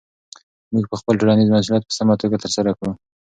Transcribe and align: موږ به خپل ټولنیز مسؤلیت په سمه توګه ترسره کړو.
موږ 0.73 0.83
به 0.89 0.95
خپل 1.01 1.13
ټولنیز 1.19 1.49
مسؤلیت 1.55 1.83
په 1.87 1.93
سمه 1.99 2.13
توګه 2.21 2.41
ترسره 2.43 2.71
کړو. 2.77 2.91